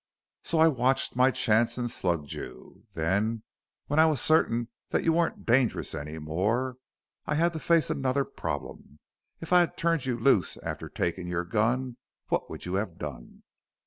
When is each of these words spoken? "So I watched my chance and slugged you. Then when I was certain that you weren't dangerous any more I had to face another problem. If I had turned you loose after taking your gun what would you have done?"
"So 0.41 0.57
I 0.57 0.67
watched 0.67 1.15
my 1.15 1.29
chance 1.29 1.77
and 1.77 1.87
slugged 1.87 2.33
you. 2.33 2.87
Then 2.93 3.43
when 3.85 3.99
I 3.99 4.07
was 4.07 4.19
certain 4.19 4.69
that 4.89 5.03
you 5.03 5.13
weren't 5.13 5.45
dangerous 5.45 5.93
any 5.93 6.17
more 6.17 6.77
I 7.27 7.35
had 7.35 7.53
to 7.53 7.59
face 7.59 7.91
another 7.91 8.25
problem. 8.25 8.97
If 9.41 9.53
I 9.53 9.59
had 9.59 9.77
turned 9.77 10.07
you 10.07 10.17
loose 10.17 10.57
after 10.63 10.89
taking 10.89 11.27
your 11.27 11.45
gun 11.45 11.97
what 12.29 12.49
would 12.49 12.65
you 12.65 12.73
have 12.81 12.97
done?" 12.97 13.43